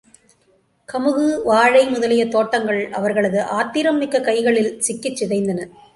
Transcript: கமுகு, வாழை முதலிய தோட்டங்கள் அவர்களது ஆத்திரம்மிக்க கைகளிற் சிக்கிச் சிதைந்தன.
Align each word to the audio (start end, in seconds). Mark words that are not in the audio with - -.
கமுகு, 0.93 1.43
வாழை 1.43 1.89
முதலிய 1.89 2.27
தோட்டங்கள் 2.27 2.89
அவர்களது 2.91 3.41
ஆத்திரம்மிக்க 3.41 4.21
கைகளிற் 4.21 4.77
சிக்கிச் 4.79 5.23
சிதைந்தன. 5.23 5.69